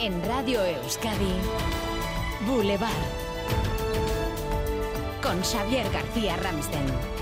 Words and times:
En 0.00 0.24
Radio 0.28 0.64
Euskadi, 0.64 1.34
Boulevard. 2.46 2.92
Con 5.20 5.42
Xavier 5.42 5.90
García 5.90 6.36
Ramsten. 6.36 7.17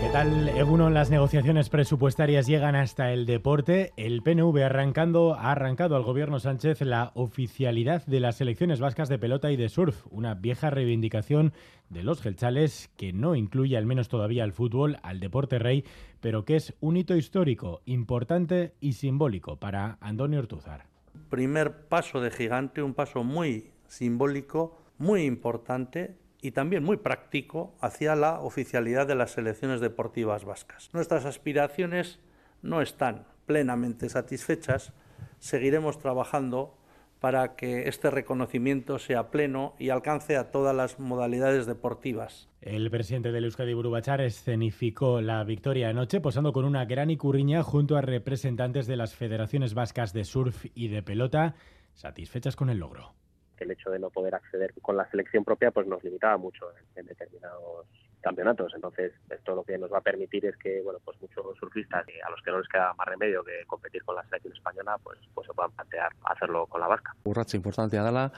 ¿Qué 0.00 0.08
tal, 0.08 0.48
Eguno? 0.48 0.88
Las 0.88 1.10
negociaciones 1.10 1.68
presupuestarias 1.68 2.46
llegan 2.46 2.74
hasta 2.74 3.12
el 3.12 3.26
deporte. 3.26 3.92
El 3.98 4.22
PNV 4.22 4.64
arrancando, 4.64 5.34
ha 5.34 5.52
arrancado 5.52 5.94
al 5.94 6.04
gobierno 6.04 6.40
Sánchez 6.40 6.80
la 6.80 7.12
oficialidad 7.14 8.06
de 8.06 8.18
las 8.18 8.36
selecciones 8.36 8.80
vascas 8.80 9.10
de 9.10 9.18
pelota 9.18 9.52
y 9.52 9.56
de 9.56 9.68
surf, 9.68 10.06
una 10.10 10.34
vieja 10.34 10.70
reivindicación 10.70 11.52
de 11.90 12.02
los 12.02 12.22
gelchales 12.22 12.90
que 12.96 13.12
no 13.12 13.34
incluye 13.34 13.76
al 13.76 13.84
menos 13.84 14.08
todavía 14.08 14.42
al 14.42 14.52
fútbol, 14.52 14.98
al 15.02 15.20
deporte 15.20 15.58
rey, 15.58 15.84
pero 16.20 16.46
que 16.46 16.56
es 16.56 16.74
un 16.80 16.96
hito 16.96 17.14
histórico, 17.14 17.82
importante 17.84 18.72
y 18.80 18.94
simbólico 18.94 19.58
para 19.58 19.98
Antonio 20.00 20.38
Ortuzar. 20.38 20.86
Primer 21.28 21.88
paso 21.88 22.22
de 22.22 22.30
gigante, 22.30 22.82
un 22.82 22.94
paso 22.94 23.22
muy 23.22 23.70
simbólico, 23.86 24.78
muy 24.96 25.24
importante 25.24 26.16
y 26.42 26.52
también 26.52 26.84
muy 26.84 26.96
práctico 26.96 27.74
hacia 27.80 28.14
la 28.16 28.40
oficialidad 28.40 29.06
de 29.06 29.14
las 29.14 29.32
selecciones 29.32 29.80
deportivas 29.80 30.44
vascas. 30.44 30.90
Nuestras 30.92 31.24
aspiraciones 31.24 32.18
no 32.62 32.80
están 32.80 33.26
plenamente 33.46 34.08
satisfechas, 34.08 34.92
seguiremos 35.38 35.98
trabajando 35.98 36.76
para 37.20 37.54
que 37.54 37.86
este 37.86 38.10
reconocimiento 38.10 38.98
sea 38.98 39.30
pleno 39.30 39.74
y 39.78 39.90
alcance 39.90 40.38
a 40.38 40.50
todas 40.50 40.74
las 40.74 40.98
modalidades 40.98 41.66
deportivas. 41.66 42.48
El 42.62 42.90
presidente 42.90 43.30
del 43.30 43.44
Euskadi 43.44 43.74
Burubachar 43.74 44.22
escenificó 44.22 45.20
la 45.20 45.44
victoria 45.44 45.90
anoche 45.90 46.20
posando 46.20 46.52
con 46.52 46.64
una 46.64 46.86
gran 46.86 47.10
icurriña 47.10 47.62
junto 47.62 47.96
a 47.96 48.00
representantes 48.00 48.86
de 48.86 48.96
las 48.96 49.14
federaciones 49.14 49.74
vascas 49.74 50.14
de 50.14 50.24
surf 50.24 50.64
y 50.74 50.88
de 50.88 51.02
pelota, 51.02 51.54
satisfechas 51.92 52.56
con 52.56 52.70
el 52.70 52.78
logro 52.78 53.19
el 53.60 53.70
hecho 53.70 53.90
de 53.90 53.98
no 53.98 54.10
poder 54.10 54.34
acceder 54.34 54.72
con 54.80 54.96
la 54.96 55.08
selección 55.10 55.44
propia 55.44 55.70
pues 55.70 55.86
nos 55.86 56.02
limitaba 56.02 56.36
mucho 56.36 56.66
en, 56.96 57.06
determinados 57.06 57.86
campeonatos. 58.20 58.72
Entonces, 58.74 59.12
esto 59.30 59.54
lo 59.54 59.64
que 59.64 59.78
nos 59.78 59.92
va 59.92 59.98
a 59.98 60.02
permitir 60.02 60.44
es 60.46 60.56
que, 60.56 60.82
bueno, 60.82 60.98
pues 61.04 61.20
muchos 61.20 61.56
surfistas 61.58 62.04
a 62.26 62.30
los 62.30 62.42
que 62.42 62.50
no 62.50 62.58
les 62.58 62.68
queda 62.68 62.92
más 62.94 63.06
remedio 63.06 63.42
que 63.42 63.64
competir 63.66 64.04
con 64.04 64.16
la 64.16 64.24
selección 64.24 64.54
española, 64.54 64.98
pues 65.02 65.18
pues 65.34 65.46
se 65.46 65.54
puedan 65.54 65.72
plantear 65.72 66.12
hacerlo 66.24 66.66
con 66.66 66.80
la 66.80 66.88
vasca. 66.88 67.14
Urratxe 67.24 67.56
importantea 67.56 68.04
dela 68.04 68.30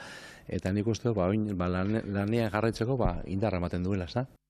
eta 0.47 0.71
nik 0.71 0.87
uste 0.87 1.11
ba, 1.15 1.27
ba, 1.31 1.67
lania 1.67 2.49
jarraitzeko 2.53 2.97
ba, 2.97 3.17
indarra 3.25 3.59
ematen 3.59 3.83
duela, 3.83 4.05
ez 4.05 4.42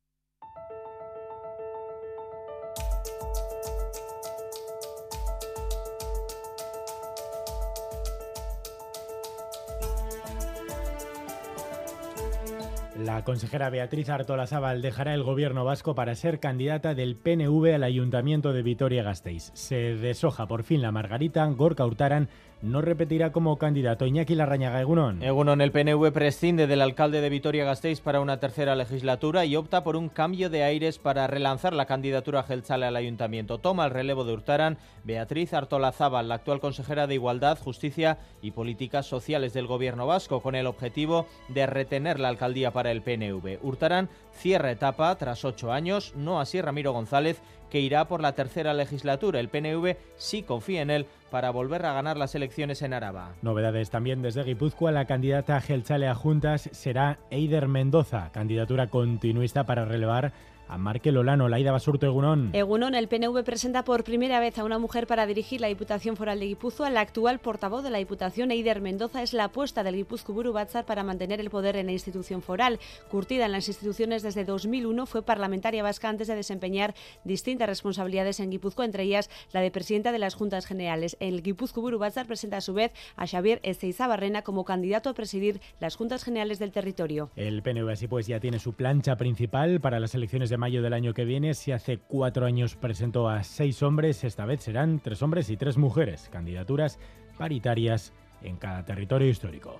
La 12.98 13.24
consejera 13.24 13.72
Beatriz 13.72 14.08
Artolazábal 14.10 14.84
dejará 14.84 15.16
el 15.16 15.24
gobierno 15.24 15.66
vasco 15.66 15.96
para 15.96 16.14
ser 16.14 16.40
candidata 16.40 16.94
del 16.94 17.16
PNV 17.16 17.74
al 17.74 17.84
Ayuntamiento 17.84 18.54
de 18.54 18.62
Vitoria-Gasteiz. 18.62 19.50
Se 19.56 19.96
deshoja 19.96 20.46
por 20.46 20.62
fin 20.62 20.84
la 20.84 20.92
Margarita, 20.92 21.44
Gorka 21.48 21.88
Hurtaran 21.88 22.30
no 22.64 22.82
repetirá 22.82 23.34
como 23.34 23.58
candidato 23.58 24.06
Iñaki 24.06 24.36
Larrañaga 24.36 24.80
Egunon. 24.80 25.22
Egunon, 25.22 25.60
el 25.60 25.74
PNV 25.74 26.14
prescinde 26.14 26.66
del 26.66 26.82
alcalde 26.82 27.20
de 27.20 27.30
Vitoria-Gasteiz 27.30 28.00
para 28.00 28.22
una 28.22 28.40
tercera 28.40 28.74
legislatura 28.74 29.44
y 29.44 29.58
opta 29.58 29.84
por 29.84 29.98
un 29.98 30.08
cambio 30.08 30.50
de 30.50 30.64
aires 30.64 30.98
para 30.98 31.28
relanzar 31.28 31.74
la 31.74 31.88
candidatura 31.88 32.44
Gelchale 32.44 32.86
al 32.86 32.96
ayuntamiento. 32.96 33.58
Toma 33.58 33.84
el 33.84 33.92
relevo 33.92 34.24
de 34.24 34.34
Hurtaran 34.34 34.78
Beatriz 35.04 35.54
Artolazábal, 35.54 36.30
la 36.30 36.36
actual 36.36 36.62
consejera 36.62 37.06
de 37.06 37.16
Igualdad, 37.16 37.60
Justicia 37.60 38.18
y 38.42 38.52
Políticas 38.52 39.08
Sociales 39.08 39.52
del 39.52 39.68
gobierno 39.68 40.08
vasco, 40.08 40.42
con 40.42 40.56
el 40.56 40.68
objetivo 40.68 41.28
de 41.50 41.66
retener 41.66 42.18
la 42.18 42.30
alcaldía 42.30 42.72
para 42.72 42.83
el 42.92 43.02
PNV. 43.02 43.59
Hurtaran 43.62 44.09
cierra 44.34 44.72
etapa 44.72 45.16
tras 45.16 45.46
ocho 45.46 45.72
años, 45.72 46.13
no 46.16 46.40
así 46.40 46.62
Ramiro 46.62 46.94
González, 46.94 47.41
que 47.69 47.80
irá 47.80 48.08
por 48.08 48.22
la 48.22 48.34
tercera 48.34 48.74
legislatura. 48.74 49.40
El 49.40 49.50
PNV 49.50 49.97
sí 50.16 50.44
confía 50.44 50.84
en 50.84 50.91
él 50.91 51.08
para 51.31 51.50
volver 51.50 51.85
a 51.85 51.94
ganar 51.94 52.18
las 52.18 52.35
elecciones 52.35 52.84
en 52.84 52.94
Araba. 52.94 53.34
Novedades 53.41 53.90
también 53.90 54.22
desde 54.22 54.44
Guipúzcoa. 54.44 54.91
La 54.91 55.06
candidata 55.06 55.59
Gelchale 55.59 56.08
a 56.08 56.13
Juntas 56.13 56.69
será 56.72 57.18
Eider 57.31 57.68
Mendoza, 57.68 58.31
candidatura 58.31 58.88
continuista 58.88 59.66
para 59.66 59.85
relevar 59.85 60.34
a 60.68 60.78
Markel 60.78 61.18
Olano, 61.18 61.50
Laida 61.50 61.72
Basurto 61.72 62.06
Egunón. 62.06 62.50
Egunón, 62.53 62.96
el 62.96 63.07
PNV 63.07 63.44
presenta 63.44 63.84
por 63.84 64.03
primera 64.03 64.40
vez 64.40 64.57
a 64.57 64.63
una 64.63 64.79
mujer 64.79 65.07
para 65.07 65.25
dirigir 65.25 65.62
la 65.62 65.68
Diputación 65.68 66.16
Foral 66.16 66.40
de 66.40 66.47
Guipúzcoa. 66.47 66.90
La 66.90 67.01
actual 67.01 67.40
portavoz 67.40 67.84
de 67.84 67.90
la 67.90 67.97
Diputación, 67.97 68.51
Eider 68.51 68.81
Mendoza, 68.81 69.22
es 69.22 69.34
la 69.34 69.46
apuesta 69.46 69.84
del 69.84 69.96
Guipúzcoa 69.96 70.52
Batzar 70.52 70.85
para 70.85 71.03
mantener 71.03 71.40
el 71.40 71.50
poder 71.50 71.75
en 71.75 71.88
la 71.88 71.91
institución 71.91 72.41
foral. 72.41 72.79
Curtida 73.09 73.46
en 73.46 73.52
las 73.52 73.68
instituciones 73.68 74.23
desde 74.23 74.46
2001, 74.46 75.06
fue 75.06 75.22
parlamentaria 75.22 75.84
vasca 75.84 76.09
antes 76.09 76.28
de 76.28 76.35
desempeñar 76.35 76.94
distintas 77.23 77.68
responsabilidades 77.68 78.40
en 78.40 78.50
Guipúzcoa, 78.50 78.85
entre 78.85 79.03
ellas 79.03 79.29
la 79.52 79.62
de 79.62 79.72
presidenta 79.72 80.12
de 80.12 80.19
las 80.19 80.35
Juntas 80.35 80.66
Generales. 80.66 81.18
El 81.19 81.41
Guipúzcoa 81.44 81.97
Batzar 81.97 82.25
presenta 82.25 82.57
a 82.57 82.62
su 82.62 82.73
vez 82.73 82.91
a 83.16 83.28
Xavier 83.28 83.59
Ezeizabarrena 83.63 84.41
como 84.41 84.66
candidato 84.66 85.09
a 85.09 85.13
presidir 85.13 85.62
las 85.79 85.96
Juntas 85.96 86.23
Generales 86.23 86.59
del 86.59 86.72
territorio. 86.72 87.29
El 87.35 87.62
PNV 87.62 87.90
así 87.90 88.07
pues 88.07 88.28
ya 88.28 88.40
tiene 88.40 88.59
su 88.59 88.73
plancha 88.73 89.16
principal 89.16 89.79
para 89.81 90.00
las 90.00 90.16
elecciones 90.16 90.50
de 90.50 90.53
mayo 90.58 90.81
del 90.81 90.94
año 90.94 91.14
que 91.14 91.25
viene. 91.25 91.53
Si 91.53 91.72
hace 91.72 91.97
cuatro 91.97 92.46
años 92.46 92.75
presentó 92.75 93.30
a 93.30 93.44
seis 93.44 93.81
hombres, 93.84 94.24
esta 94.24 94.46
vez 94.46 94.62
serán 94.62 95.00
tres 95.00 95.22
hombres 95.22 95.50
y 95.50 95.58
tres 95.58 95.78
mujeres. 95.78 96.30
Candidaturas 96.31 97.00
paritarias 97.38 98.14
en 98.41 98.58
cada 98.58 98.86
territorio 98.86 99.30
histórico. 99.30 99.80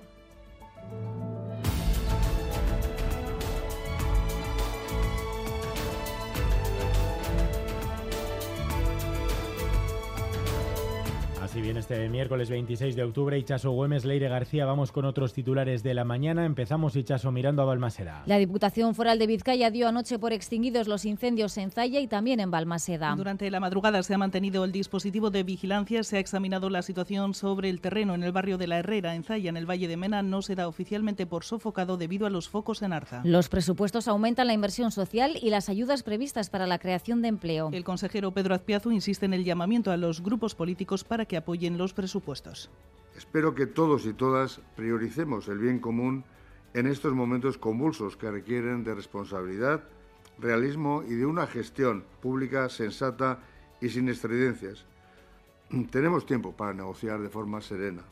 Si 11.54 11.60
bien 11.60 11.76
este 11.76 12.08
miércoles 12.08 12.50
26 12.50 12.96
de 12.96 13.04
octubre, 13.04 13.38
Ichaso 13.38 13.70
Güemes, 13.70 14.04
Leire 14.04 14.28
García, 14.28 14.64
vamos 14.64 14.90
con 14.90 15.04
otros 15.04 15.32
titulares 15.32 15.84
de 15.84 15.94
la 15.94 16.02
mañana. 16.02 16.46
Empezamos, 16.46 16.96
Ichaso, 16.96 17.30
mirando 17.30 17.62
a 17.62 17.64
Balmaseda. 17.64 18.24
La 18.26 18.38
Diputación 18.38 18.96
Foral 18.96 19.20
de 19.20 19.28
Vizcaya 19.28 19.70
dio 19.70 19.86
anoche 19.86 20.18
por 20.18 20.32
extinguidos 20.32 20.88
los 20.88 21.04
incendios 21.04 21.56
en 21.56 21.70
Zaya 21.70 22.00
y 22.00 22.08
también 22.08 22.40
en 22.40 22.50
Balmaseda. 22.50 23.14
Durante 23.16 23.48
la 23.52 23.60
madrugada 23.60 24.02
se 24.02 24.14
ha 24.14 24.18
mantenido 24.18 24.64
el 24.64 24.72
dispositivo 24.72 25.30
de 25.30 25.44
vigilancia, 25.44 26.02
se 26.02 26.16
ha 26.16 26.18
examinado 26.18 26.70
la 26.70 26.82
situación 26.82 27.34
sobre 27.34 27.70
el 27.70 27.80
terreno 27.80 28.16
en 28.16 28.24
el 28.24 28.32
barrio 28.32 28.58
de 28.58 28.66
La 28.66 28.80
Herrera, 28.80 29.14
en 29.14 29.22
Zaya, 29.22 29.48
en 29.48 29.56
el 29.56 29.70
Valle 29.70 29.86
de 29.86 29.96
Mena, 29.96 30.22
no 30.22 30.42
se 30.42 30.56
da 30.56 30.66
oficialmente 30.66 31.24
por 31.24 31.44
sofocado 31.44 31.96
debido 31.96 32.26
a 32.26 32.30
los 32.30 32.48
focos 32.48 32.82
en 32.82 32.92
Arza. 32.92 33.20
Los 33.22 33.48
presupuestos 33.48 34.08
aumentan 34.08 34.48
la 34.48 34.54
inversión 34.54 34.90
social 34.90 35.38
y 35.40 35.50
las 35.50 35.68
ayudas 35.68 36.02
previstas 36.02 36.50
para 36.50 36.66
la 36.66 36.80
creación 36.80 37.22
de 37.22 37.28
empleo. 37.28 37.70
El 37.72 37.84
consejero 37.84 38.32
Pedro 38.32 38.56
Azpiazu 38.56 38.90
insiste 38.90 39.26
en 39.26 39.34
el 39.34 39.44
llamamiento 39.44 39.92
a 39.92 39.96
los 39.96 40.20
grupos 40.20 40.56
políticos 40.56 41.04
para 41.04 41.26
que 41.26 41.44
apoyen 41.44 41.44
los 41.62 41.94
presupuestos. 41.94 42.70
Espero 43.16 43.54
que 43.54 43.66
todos 43.66 44.06
y 44.06 44.12
todas 44.12 44.60
prioricemos 44.76 45.48
el 45.48 45.58
bien 45.58 45.78
común 45.78 46.24
en 46.74 46.86
estos 46.86 47.12
momentos 47.12 47.58
convulsos 47.58 48.16
que 48.16 48.30
requieren 48.30 48.82
de 48.82 48.94
responsabilidad, 48.94 49.84
realismo 50.38 51.04
y 51.06 51.14
de 51.14 51.26
una 51.26 51.46
gestión 51.46 52.04
pública 52.20 52.68
sensata 52.68 53.38
y 53.80 53.88
sin 53.88 54.08
estridencias. 54.08 54.84
Tenemos 55.90 56.26
tiempo 56.26 56.52
para 56.52 56.74
negociar 56.74 57.20
de 57.20 57.28
forma 57.28 57.60
serena. 57.60 58.02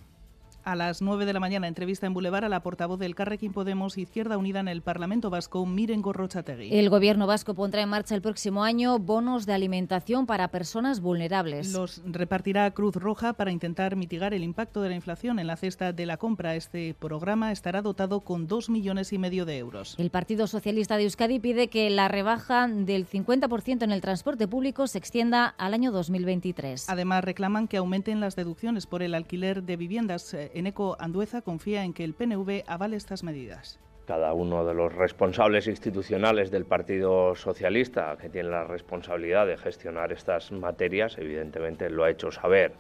A 0.65 0.77
las 0.77 1.03
9 1.03 1.27
de 1.27 1.33
la 1.33 1.41
mañana, 1.41 1.67
entrevista 1.67 2.07
en 2.07 2.15
Boulevard 2.15 2.45
a 2.45 2.49
la 2.49 2.63
portavoz 2.63 3.01
del 3.01 3.17
Carrequín 3.17 3.53
Podemos 3.53 3.99
Izquierda 3.99 4.39
Unida 4.39 4.61
en 4.61 4.69
el 4.69 4.81
Parlamento 4.81 5.29
Vasco, 5.29 5.67
Miren 5.67 6.03
Gorrochategui. 6.03 6.69
El 6.79 6.89
Gobierno 6.89 7.27
vasco 7.27 7.55
pondrá 7.55 7.83
en 7.83 7.89
marcha 7.89 8.15
el 8.15 8.23
próximo 8.23 8.63
año 8.63 9.01
bonos 9.01 9.45
de 9.45 9.55
alimentación 9.55 10.25
para 10.25 10.49
personas 10.49 11.01
vulnerables. 11.01 11.73
Los 11.73 12.01
repartirá 12.07 12.71
Cruz 12.71 12.95
Roja 12.95 13.33
para 13.33 13.51
intentar 13.51 13.97
mitigar 13.97 14.35
el 14.35 14.45
impacto 14.45 14.83
de 14.83 14.91
la 14.91 14.95
inflación 14.95 15.41
en 15.41 15.49
la 15.49 15.57
cesta 15.57 15.93
de 15.93 16.07
la 16.07 16.17
compra. 16.17 16.55
Este 16.55 16.95
programa 16.95 17.51
estará 17.51 17.83
dotado 17.83 18.21
con 18.21 18.47
2 18.47 18.71
millones 18.71 19.13
y 19.13 19.19
medio 19.19 19.45
de 19.45 19.59
euros. 19.59 19.97
El 19.99 20.11
Partido 20.11 20.47
Socialista 20.47 20.97
de 20.97 21.05
Euskadi 21.05 21.41
pide 21.41 21.69
que 21.69 21.91
la 21.91 22.07
rebaja 22.07 22.69
del 22.69 23.09
50% 23.09 23.83
en 23.83 23.91
el 23.91 24.01
transporte 24.01 24.47
público 24.47 24.87
se 24.87 24.99
extienda 24.99 25.47
al 25.59 25.75
año 25.75 25.91
2023. 25.91 26.89
Además, 26.89 27.25
reclaman 27.25 27.67
que 27.67 27.79
aumenten 27.79 28.21
las 28.21 28.37
deducciones 28.37 28.87
por 28.87 29.03
el 29.03 29.15
alquiler 29.15 29.65
de 29.65 29.77
viviendas 29.77 30.33
eh, 30.35 30.52
Eneco 30.55 30.97
Andueza 30.99 31.43
confía 31.43 31.85
en 31.85 31.93
que 31.93 32.05
el 32.05 32.15
PNV 32.15 32.65
avale 32.67 32.97
estas 32.97 33.23
medidas. 33.23 33.79
Cada 34.07 34.33
uno 34.35 34.65
de 34.65 34.75
los 34.75 34.93
responsables 34.93 35.69
institucionales 35.69 36.51
del 36.51 36.65
Partido 36.65 37.35
Socialista, 37.37 38.17
que 38.21 38.29
tiene 38.29 38.51
la 38.51 38.65
responsabilidad 38.65 39.47
de 39.47 39.57
gestionar 39.57 40.13
estas 40.13 40.51
materias, 40.51 41.17
evidentemente 41.19 41.89
lo 41.89 42.05
ha 42.05 42.11
hecho 42.11 42.33
saber. 42.33 42.73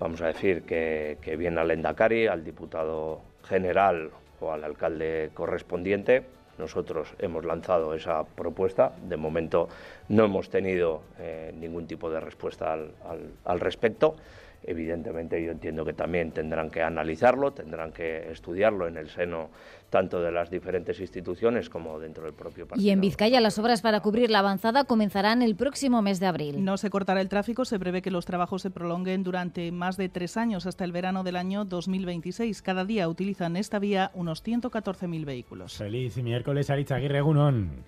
Vamos 0.00 0.20
a 0.22 0.26
decir 0.26 0.62
que, 0.62 1.18
que 1.20 1.36
viene 1.36 1.60
al 1.60 1.70
Endacari, 1.70 2.26
al 2.26 2.44
diputado 2.44 3.22
general 3.44 4.10
o 4.40 4.52
al 4.52 4.64
alcalde 4.64 5.30
correspondiente. 5.34 6.24
Nosotros 6.58 7.14
hemos 7.18 7.44
lanzado 7.44 7.94
esa 7.94 8.24
propuesta. 8.24 8.92
De 9.08 9.16
momento 9.16 9.68
no 10.08 10.24
hemos 10.24 10.48
tenido 10.50 11.02
eh, 11.18 11.52
ningún 11.56 11.86
tipo 11.86 12.10
de 12.10 12.20
respuesta 12.20 12.72
al, 12.72 12.90
al 13.44 13.60
respecto. 13.60 14.16
evidentemente 14.64 15.42
yo 15.44 15.52
entiendo 15.52 15.84
que 15.84 15.92
también 15.92 16.32
tendrán 16.32 16.70
que 16.70 16.82
analizarlo, 16.82 17.52
tendrán 17.52 17.92
que 17.92 18.30
estudiarlo 18.32 18.88
en 18.88 18.96
el 18.96 19.08
seno 19.08 19.50
tanto 19.90 20.20
de 20.20 20.32
las 20.32 20.50
diferentes 20.50 20.98
instituciones 20.98 21.70
como 21.70 21.98
dentro 22.00 22.24
del 22.24 22.34
propio 22.34 22.66
partido. 22.66 22.84
Y 22.84 22.90
en 22.90 23.00
Vizcaya 23.00 23.40
las 23.40 23.58
obras 23.58 23.80
para 23.80 24.00
cubrir 24.00 24.30
la 24.30 24.40
avanzada 24.40 24.84
comenzarán 24.84 25.42
el 25.42 25.54
próximo 25.54 26.02
mes 26.02 26.18
de 26.18 26.26
abril. 26.26 26.64
No 26.64 26.76
se 26.76 26.90
cortará 26.90 27.20
el 27.20 27.28
tráfico, 27.28 27.64
se 27.64 27.78
prevé 27.78 28.02
que 28.02 28.10
los 28.10 28.26
trabajos 28.26 28.62
se 28.62 28.70
prolonguen 28.70 29.22
durante 29.22 29.70
más 29.70 29.96
de 29.96 30.08
tres 30.08 30.36
años 30.36 30.66
hasta 30.66 30.84
el 30.84 30.92
verano 30.92 31.22
del 31.22 31.36
año 31.36 31.64
2026. 31.64 32.60
Cada 32.62 32.84
día 32.84 33.08
utilizan 33.08 33.56
esta 33.56 33.78
vía 33.78 34.10
unos 34.14 34.44
114.000 34.44 35.24
vehículos. 35.24 35.76
Feliz 35.76 36.16
miércoles, 36.16 36.70
Aritz 36.70 36.90
Aguirre 36.90 37.20
Gunón. 37.20 37.84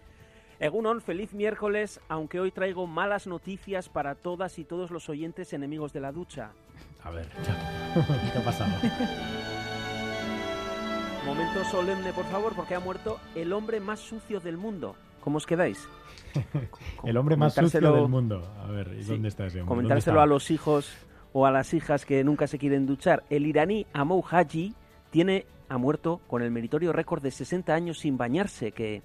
Egunon, 0.61 1.01
feliz 1.01 1.35
miércoles, 1.35 2.01
aunque 2.09 2.41
hoy 2.41 2.51
traigo 2.51 2.89
malas 2.89 3.29
noticias 3.29 3.89
para 3.89 4.17
todas 4.17 4.59
y 4.59 4.65
todos 4.65 4.91
los 4.91 5.09
oyentes 5.09 5.53
enemigos 5.53 5.93
de 5.93 6.01
la 6.01 6.11
ducha. 6.11 6.51
A 7.05 7.11
ver, 7.11 7.29
¿qué 8.33 8.39
ha 8.39 8.45
pasado? 8.45 8.73
Momento 11.25 11.65
solemne, 11.65 12.13
por 12.13 12.25
favor, 12.25 12.55
porque 12.57 12.75
ha 12.75 12.81
muerto 12.81 13.21
el 13.37 13.53
hombre 13.53 13.79
más 13.79 14.01
sucio 14.01 14.41
del 14.41 14.57
mundo. 14.57 14.97
¿Cómo 15.21 15.37
os 15.37 15.47
quedáis? 15.47 15.89
el 17.05 17.17
hombre 17.17 17.37
más 17.37 17.55
sucio 17.55 17.81
del 17.81 18.09
mundo. 18.09 18.43
A 18.61 18.67
ver, 18.67 18.97
¿y 18.99 19.05
dónde 19.05 19.29
está 19.29 19.47
ese 19.47 19.61
hombre? 19.61 19.77
Comentárselo 19.77 20.21
a 20.21 20.27
los 20.27 20.51
hijos 20.51 20.93
o 21.33 21.47
a 21.47 21.53
las 21.53 21.73
hijas 21.73 22.05
que 22.05 22.25
nunca 22.25 22.49
se 22.49 22.59
quieren 22.59 22.87
duchar. 22.87 23.23
El 23.31 23.47
iraní 23.47 23.87
Amou 23.93 24.25
Haji 24.29 24.75
tiene, 25.11 25.47
ha 25.69 25.79
muerto 25.79 26.21
con 26.27 26.43
el 26.43 26.51
meritorio 26.51 26.93
récord 26.93 27.23
de 27.23 27.31
60 27.31 27.73
años 27.75 28.01
sin 28.01 28.17
bañarse, 28.17 28.73
que 28.73 29.03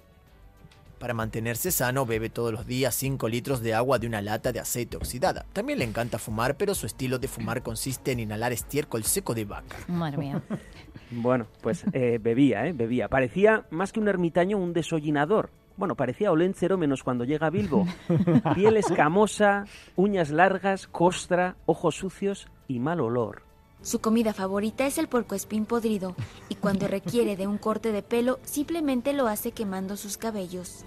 para 1.04 1.12
mantenerse 1.12 1.70
sano 1.70 2.06
bebe 2.06 2.30
todos 2.30 2.50
los 2.50 2.66
días 2.66 2.94
5 2.94 3.28
litros 3.28 3.60
de 3.60 3.74
agua 3.74 3.98
de 3.98 4.06
una 4.06 4.22
lata 4.22 4.52
de 4.52 4.60
aceite 4.60 4.96
oxidada. 4.96 5.44
También 5.52 5.78
le 5.78 5.84
encanta 5.84 6.18
fumar, 6.18 6.56
pero 6.56 6.74
su 6.74 6.86
estilo 6.86 7.18
de 7.18 7.28
fumar 7.28 7.62
consiste 7.62 8.12
en 8.12 8.20
inhalar 8.20 8.54
estiércol 8.54 9.04
seco 9.04 9.34
de 9.34 9.44
vaca. 9.44 9.76
Madre 9.86 10.16
mía. 10.16 10.40
bueno, 11.10 11.46
pues 11.60 11.84
eh, 11.92 12.18
bebía, 12.22 12.66
¿eh? 12.66 12.72
Bebía. 12.72 13.08
Parecía 13.08 13.66
más 13.68 13.92
que 13.92 14.00
un 14.00 14.08
ermitaño, 14.08 14.56
un 14.56 14.72
desollinador. 14.72 15.50
Bueno, 15.76 15.94
parecía 15.94 16.32
Oléncero 16.32 16.78
menos 16.78 17.02
cuando 17.02 17.24
llega 17.24 17.48
a 17.48 17.50
Bilbo. 17.50 17.86
Piel 18.54 18.78
escamosa, 18.78 19.66
uñas 19.96 20.30
largas, 20.30 20.86
costra, 20.86 21.56
ojos 21.66 21.96
sucios 21.96 22.48
y 22.66 22.78
mal 22.78 23.02
olor. 23.02 23.42
Su 23.84 24.00
comida 24.00 24.32
favorita 24.32 24.86
es 24.86 24.96
el 24.96 25.08
puercoespín 25.08 25.66
podrido 25.66 26.16
y 26.48 26.54
cuando 26.54 26.88
requiere 26.88 27.36
de 27.36 27.46
un 27.46 27.58
corte 27.58 27.92
de 27.92 28.02
pelo 28.02 28.38
simplemente 28.42 29.12
lo 29.12 29.26
hace 29.26 29.52
quemando 29.52 29.98
sus 29.98 30.16
cabellos. 30.16 30.86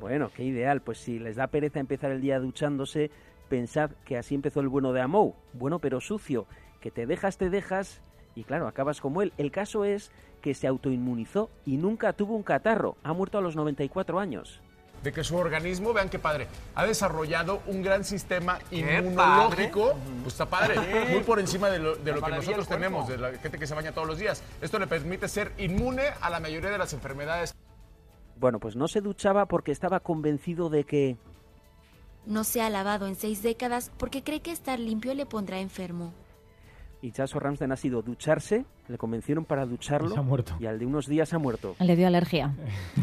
Bueno, 0.00 0.30
qué 0.34 0.44
ideal. 0.44 0.80
Pues 0.80 0.96
si 0.96 1.18
les 1.18 1.36
da 1.36 1.48
pereza 1.48 1.78
empezar 1.78 2.10
el 2.10 2.22
día 2.22 2.40
duchándose, 2.40 3.10
pensad 3.50 3.90
que 4.06 4.16
así 4.16 4.34
empezó 4.34 4.60
el 4.60 4.68
bueno 4.68 4.94
de 4.94 5.02
Amou. 5.02 5.34
Bueno 5.52 5.78
pero 5.78 6.00
sucio, 6.00 6.46
que 6.80 6.90
te 6.90 7.04
dejas, 7.04 7.36
te 7.36 7.50
dejas 7.50 8.00
y 8.34 8.44
claro, 8.44 8.66
acabas 8.66 9.02
como 9.02 9.20
él. 9.20 9.34
El 9.36 9.50
caso 9.50 9.84
es 9.84 10.10
que 10.40 10.54
se 10.54 10.66
autoinmunizó 10.66 11.50
y 11.66 11.76
nunca 11.76 12.14
tuvo 12.14 12.34
un 12.34 12.42
catarro. 12.42 12.96
Ha 13.02 13.12
muerto 13.12 13.36
a 13.36 13.42
los 13.42 13.56
94 13.56 14.18
años 14.18 14.62
de 15.02 15.12
que 15.12 15.24
su 15.24 15.36
organismo, 15.36 15.92
vean 15.92 16.08
qué 16.08 16.18
padre, 16.18 16.46
ha 16.74 16.84
desarrollado 16.84 17.62
un 17.66 17.82
gran 17.82 18.04
sistema 18.04 18.58
inmunológico, 18.70 19.94
pues 20.22 20.34
está 20.34 20.46
padre, 20.46 20.76
muy 21.10 21.20
por 21.20 21.40
encima 21.40 21.70
de 21.70 21.78
lo, 21.78 22.02
que 22.02 22.12
nosotros 22.12 22.68
tenemos, 22.68 23.08
de 23.08 23.18
la 23.18 23.30
gente 23.32 23.58
que 23.58 23.66
se 23.66 23.74
baña 23.74 23.92
todos 23.92 24.06
los 24.06 24.18
días. 24.18 24.42
Esto 24.60 24.78
le 24.78 24.86
permite 24.86 25.28
ser 25.28 25.52
inmune 25.58 26.04
a 26.20 26.30
la 26.30 26.40
mayoría 26.40 26.70
de 26.70 26.78
las 26.78 26.92
enfermedades. 26.92 27.54
Bueno, 28.36 28.58
pues 28.58 28.76
no 28.76 28.88
se 28.88 29.00
duchaba 29.00 29.46
porque 29.46 29.72
estaba 29.72 30.00
convencido 30.00 30.70
de 30.70 30.84
que... 30.84 31.16
No 32.26 32.44
se 32.44 32.62
ha 32.62 32.70
lavado 32.70 33.06
en 33.06 33.16
seis 33.16 33.42
décadas 33.42 33.90
porque 33.96 34.22
cree 34.22 34.40
que 34.40 34.52
estar 34.52 34.78
limpio 34.78 35.14
le 35.14 35.26
pondrá 35.26 35.60
enfermo. 35.60 36.12
Y 37.02 37.12
Chaso 37.12 37.38
Ramsden 37.40 37.72
ha 37.72 37.76
sido 37.76 38.02
ducharse, 38.02 38.66
le 38.88 38.98
convencieron 38.98 39.46
para 39.46 39.64
ducharlo. 39.64 40.14
Y, 40.14 40.18
ha 40.18 40.22
muerto. 40.22 40.56
y 40.60 40.66
al 40.66 40.78
de 40.78 40.84
unos 40.84 41.06
días 41.06 41.32
ha 41.32 41.38
muerto. 41.38 41.74
Le 41.80 41.96
dio 41.96 42.06
alergia. 42.06 42.54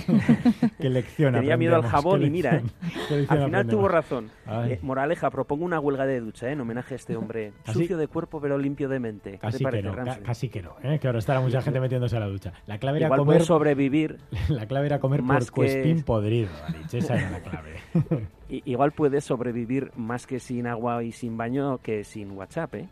Qué 0.80 0.90
lección 0.90 1.34
Tenía 1.34 1.58
miedo 1.58 1.76
al 1.76 1.84
jabón 1.84 2.24
y 2.24 2.30
mira, 2.30 2.58
¿eh? 2.58 3.26
al 3.28 3.46
final 3.46 3.68
tuvo 3.68 3.88
razón. 3.88 4.30
Eh, 4.66 4.80
moraleja, 4.84 5.32
propongo 5.32 5.66
una 5.66 5.80
huelga 5.80 6.06
de 6.06 6.20
ducha 6.20 6.48
¿eh? 6.48 6.52
en 6.52 6.62
homenaje 6.62 6.94
a 6.94 6.98
este 6.98 7.16
hombre 7.16 7.54
sucio 7.66 7.98
de 7.98 8.08
cuerpo 8.08 8.40
pero 8.40 8.58
limpio 8.58 8.88
de 8.88 9.00
mente. 9.00 9.40
Casi, 9.40 9.64
que 9.64 9.82
no, 9.82 9.96
casi 10.24 10.50
que 10.50 10.62
no, 10.62 10.76
¿eh? 10.84 11.00
que 11.00 11.08
ahora 11.08 11.20
estará 11.20 11.40
mucha 11.42 11.62
gente 11.62 11.80
metiéndose 11.80 12.18
a 12.18 12.20
la 12.20 12.28
ducha. 12.28 12.54
La 12.68 12.78
clave 12.78 13.00
era 13.00 13.10
comer... 13.10 13.44
sobrevivir. 13.44 14.18
La 14.50 14.66
clave 14.66 14.88
era 14.88 15.00
comer 15.00 15.22
más 15.22 15.52
que... 15.52 16.04
podrido, 16.06 16.50
esa 16.92 17.16
era 17.16 17.30
la 17.32 17.40
clave. 17.42 17.76
Igual 18.50 18.92
puedes 18.92 19.26
sobrevivir 19.26 19.92
más 19.96 20.26
que 20.26 20.40
sin 20.40 20.68
agua 20.68 21.04
y 21.04 21.12
sin 21.12 21.38
baño 21.38 21.80
que 21.80 22.04
sin 22.04 22.32
WhatsApp, 22.32 22.76
¿eh? 22.76 22.90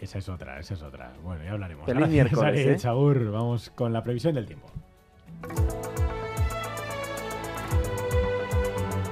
Esa 0.00 0.18
es 0.18 0.28
otra, 0.28 0.60
esa 0.60 0.74
es 0.74 0.82
otra. 0.82 1.12
Bueno, 1.22 1.44
ya 1.44 1.52
hablaremos. 1.52 1.86
Feliz 1.86 2.08
miércoles, 2.08 2.66
¿eh? 2.66 2.76
Chagur. 2.76 3.30
Vamos 3.30 3.70
con 3.70 3.92
la 3.92 4.02
previsión 4.02 4.34
del 4.34 4.46
tiempo. 4.46 4.68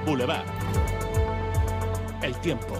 Boulevard. 0.05 0.45
El 2.21 2.35
tiempo. 2.37 2.75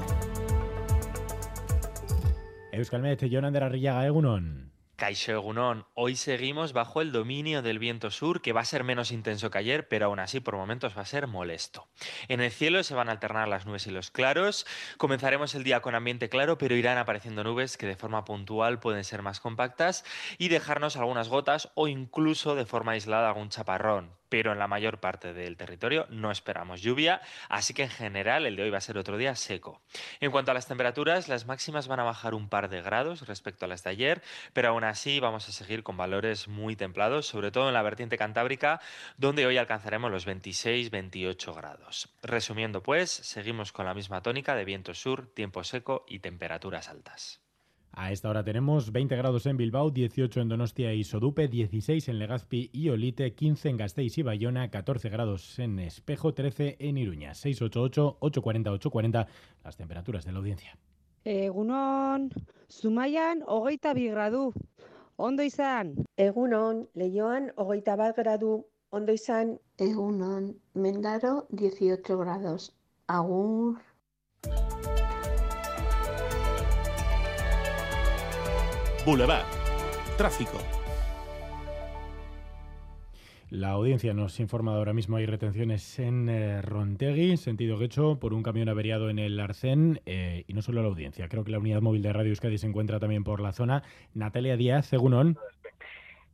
Euskalmet, 2.72 3.24
Jonan 3.31 3.56
Arrillaga, 3.56 4.06
Egunon. 4.06 4.73
Egunon, 5.00 5.86
hoy 5.95 6.16
seguimos 6.16 6.72
bajo 6.72 7.01
el 7.01 7.12
dominio 7.12 7.62
del 7.62 7.80
viento 7.80 8.10
sur, 8.10 8.42
que 8.42 8.54
va 8.54 8.62
a 8.62 8.66
ser 8.66 8.84
menos 8.84 9.12
intenso 9.12 9.51
que 9.51 9.57
ayer, 9.57 9.88
pero 9.88 10.06
aún 10.06 10.19
así 10.19 10.40
por 10.40 10.56
momentos 10.56 10.98
va 10.98 11.01
a 11.01 11.06
ser 11.06 11.28
molesto. 11.28 11.88
En 12.30 12.40
el 12.40 12.51
cielo 12.51 12.84
se 12.84 12.95
van 12.95 13.10
a 13.10 13.12
alternar 13.12 13.48
las 13.48 13.66
nubes 13.66 13.86
y 13.88 13.92
los 13.92 14.12
claros. 14.12 14.66
Comenzaremos 14.98 15.56
el 15.56 15.63
día 15.63 15.81
con 15.81 15.95
ambiente 15.95 16.30
claro, 16.30 16.57
pero 16.57 16.75
irán 16.75 16.98
apareciendo 16.98 17.44
nubes 17.44 17.75
que 17.75 17.86
de 17.86 17.98
forma 17.98 18.24
puntual 18.24 18.80
pueden 18.80 19.04
ser 19.04 19.22
más 19.24 19.40
compactas 19.40 20.06
y 20.38 20.48
dejarnos 20.48 20.95
algunas 20.95 21.28
gotas 21.28 21.72
o 21.75 21.88
incluso 21.88 22.56
de 22.56 22.66
forma 22.66 22.94
aislada 22.94 23.28
algún 23.28 23.50
chaparrón 23.50 24.23
pero 24.33 24.51
en 24.51 24.57
la 24.57 24.68
mayor 24.68 25.00
parte 25.00 25.31
del 25.31 25.57
territorio 25.57 26.07
no 26.09 26.31
esperamos 26.31 26.81
lluvia, 26.81 27.21
así 27.50 27.75
que 27.75 27.83
en 27.83 27.89
general 27.91 28.47
el 28.47 28.56
de 28.56 28.63
hoy 28.63 28.71
va 28.71 28.80
a 28.80 28.81
ser 28.81 28.97
otro 28.97 29.15
día 29.15 29.35
seco. 29.35 29.80
En 30.21 30.31
cuanto 30.31 30.50
a 30.50 30.56
las 30.56 30.65
temperaturas, 30.65 31.27
las 31.27 31.45
máximas 31.45 31.88
van 31.88 32.00
a 32.00 32.03
bajar 32.03 32.33
un 32.33 32.50
par 32.50 32.68
de 32.68 32.81
grados 32.81 33.27
respecto 33.27 33.65
a 33.65 33.68
las 33.68 33.83
de 33.83 33.91
ayer, 33.91 34.24
pero 34.53 34.69
aún 34.69 34.85
así 34.85 35.19
vamos 35.19 35.47
a 35.47 35.51
seguir 35.51 35.83
con 35.83 35.97
valores 35.97 36.47
muy 36.47 36.75
templados, 36.75 37.27
sobre 37.27 37.51
todo 37.51 37.68
en 37.68 37.75
la 37.75 37.83
vertiente 37.83 38.18
cantábrica, 38.18 38.81
donde 39.18 39.45
hoy 39.45 39.57
alcanzaremos 39.57 40.09
los 40.09 40.25
26-28 40.25 41.56
grados. 41.56 42.09
Resumiendo 42.24 42.81
pues, 42.81 43.12
seguimos 43.12 43.71
con 43.71 43.85
la 43.85 43.94
misma 43.94 44.24
tónica 44.24 44.56
de 44.56 44.65
viento 44.65 44.95
sur, 44.95 45.27
tiempo 45.27 45.63
seco 45.63 46.06
y 46.07 46.21
temperaturas 46.21 46.89
altas. 46.89 47.43
A 47.95 48.12
esta 48.12 48.28
hora 48.28 48.44
tenemos 48.44 48.92
20 48.92 49.16
grados 49.16 49.45
en 49.45 49.56
Bilbao, 49.56 49.92
18 49.92 50.42
en 50.42 50.50
Donostia 50.50 50.95
y 50.95 51.04
Sodupe, 51.04 51.47
16 51.47 52.09
en 52.09 52.18
Legazpi 52.18 52.71
y 52.73 52.90
Olite, 52.90 53.35
15 53.35 53.69
en 53.69 53.78
Gasteiz 53.78 54.18
y 54.18 54.23
Bayona, 54.23 54.71
14 54.71 55.09
grados 55.09 55.59
en 55.59 55.78
Espejo, 55.78 56.33
13 56.33 56.78
en 56.80 56.97
Iruña, 56.97 57.35
688 57.35 58.18
840 58.19 58.71
840 58.71 59.28
las 59.64 59.78
temperaturas 59.78 60.26
de 60.26 60.31
la 60.31 60.40
audiencia. 60.40 60.76
Egunon, 61.23 62.31
Zumaian 62.68 63.44
hogeita 63.45 63.94
bi 63.94 64.07
gradu, 64.07 64.54
ondo 65.16 65.44
izan. 65.44 65.94
Egunon, 66.18 66.90
Leioan 66.95 67.52
hogeita 67.56 67.95
bat 67.95 68.18
gradu, 68.18 68.66
ondo 68.90 69.14
izan. 69.14 69.59
Egunon, 69.78 70.57
Mendaro 70.73 71.45
18 71.52 72.18
grados, 72.18 72.73
agur. 73.06 73.93
Boulevard. 79.06 79.45
Tráfico. 80.18 80.57
La 83.50 83.72
audiencia 83.72 84.14
nos 84.14 84.40
informa 84.40 84.76
ahora 84.76 84.94
mismo 84.94 85.18
hay 85.18 85.26
retenciones 85.26 86.00
en 86.00 86.30
eh, 86.30 86.62
Rontegui, 86.62 87.38
sentido 87.38 87.78
Guecho, 87.78 88.18
por 88.18 88.33
un 88.33 88.42
camión 88.42 88.69
averiado 88.69 89.10
en 89.10 89.19
el 89.19 89.40
Arcén. 89.40 90.02
Eh, 90.06 90.45
y 90.48 90.54
no 90.54 90.62
solo 90.62 90.81
la 90.81 90.88
audiencia, 90.88 91.28
creo 91.28 91.44
que 91.44 91.52
la 91.52 91.60
unidad 91.60 91.81
móvil 91.81 92.02
de 92.02 92.14
Radio 92.14 92.30
Euskadi 92.30 92.57
se 92.57 92.66
encuentra 92.66 93.00
también 93.00 93.24
por 93.24 93.42
la 93.42 93.52
zona. 93.52 93.83
Natalia 94.14 94.56
Díaz, 94.56 94.92
Egunon. 94.94 95.38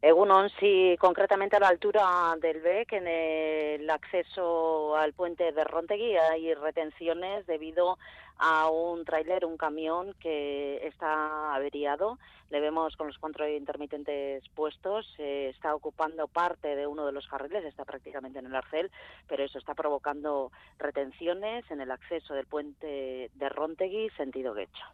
Egunon, 0.01 0.49
sí, 0.59 0.95
concretamente 0.97 1.57
a 1.57 1.59
la 1.59 1.67
altura 1.67 2.37
del 2.41 2.61
BEC, 2.61 2.93
en 2.93 3.07
el 3.07 3.89
acceso 3.89 4.95
al 4.95 5.11
puente 5.11 5.51
de 5.51 5.63
Rontegui, 5.65 6.15
hay 6.15 6.53
retenciones 6.53 7.45
debido 7.47 7.97
a 8.39 8.69
un 8.69 9.03
tráiler, 9.03 9.45
un 9.45 9.57
camión 9.57 10.15
que 10.19 10.87
está 10.87 11.53
averiado. 11.53 12.17
Le 12.49 12.61
vemos 12.61 12.95
con 12.95 13.07
los 13.07 13.19
controles 13.19 13.59
intermitentes 13.59 14.47
puestos, 14.55 15.05
está 15.19 15.75
ocupando 15.75 16.27
parte 16.27 16.75
de 16.75 16.87
uno 16.87 17.05
de 17.05 17.11
los 17.11 17.27
carriles, 17.27 17.63
está 17.65 17.85
prácticamente 17.85 18.39
en 18.39 18.47
el 18.47 18.55
arcel, 18.55 18.89
pero 19.27 19.43
eso 19.43 19.59
está 19.59 19.75
provocando 19.75 20.51
retenciones 20.79 21.69
en 21.69 21.81
el 21.81 21.91
acceso 21.91 22.33
del 22.33 22.47
puente 22.47 23.29
de 23.35 23.49
Rontegui, 23.49 24.09
sentido 24.17 24.53
Guecho. 24.55 24.85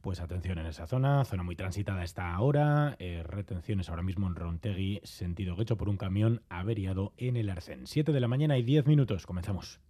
Pues 0.00 0.20
atención 0.20 0.58
en 0.58 0.66
esa 0.66 0.86
zona, 0.86 1.24
zona 1.24 1.44
muy 1.44 1.56
transitada 1.56 2.02
esta 2.02 2.34
ahora, 2.34 2.96
eh, 2.98 3.22
retenciones 3.22 3.88
ahora 3.90 4.02
mismo 4.02 4.26
en 4.26 4.34
Rontegui, 4.34 5.00
sentido 5.04 5.56
Guecho 5.56 5.76
por 5.76 5.88
un 5.88 5.98
camión 5.98 6.42
averiado 6.48 7.12
en 7.16 7.36
el 7.36 7.48
arcén. 7.50 7.86
Siete 7.86 8.12
de 8.12 8.20
la 8.20 8.28
mañana 8.28 8.58
y 8.58 8.62
diez 8.62 8.86
minutos, 8.86 9.26
comenzamos. 9.26 9.80